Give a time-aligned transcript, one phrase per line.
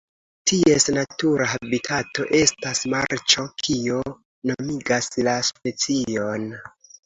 [0.51, 4.03] Ties natura habitato estas marĉo kio
[4.53, 6.53] nomigas la specion.